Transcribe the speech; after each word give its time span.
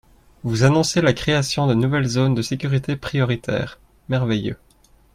Vous 0.41 0.63
annoncez 0.63 0.99
la 0.99 1.13
création 1.13 1.67
de 1.67 1.75
nouvelles 1.75 2.07
zones 2.07 2.33
de 2.33 2.41
sécurité 2.41 2.95
prioritaire, 2.95 3.77
merveilleux 4.09 4.57